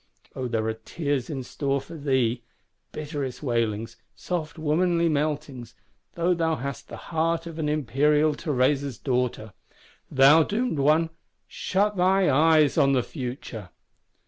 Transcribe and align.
O 0.35 0.47
there 0.47 0.65
are 0.65 0.73
tears 0.73 1.29
in 1.29 1.43
store 1.43 1.79
for 1.79 1.93
thee; 1.95 2.41
bitterest 2.91 3.43
wailings, 3.43 3.97
soft 4.15 4.57
womanly 4.57 5.07
meltings, 5.07 5.75
though 6.15 6.33
thou 6.33 6.55
hast 6.55 6.87
the 6.87 6.97
heart 6.97 7.45
of 7.45 7.59
an 7.59 7.69
imperial 7.69 8.33
Theresa's 8.33 8.97
Daughter. 8.97 9.53
Thou 10.09 10.41
doomed 10.41 10.79
one, 10.79 11.11
shut 11.47 11.97
thy 11.97 12.31
eyes 12.35 12.79
on 12.79 12.93
the 12.93 13.03
future! 13.03 13.69